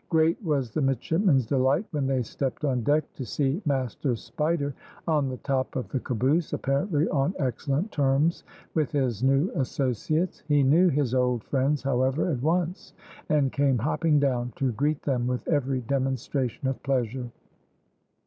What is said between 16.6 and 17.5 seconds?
of pleasure.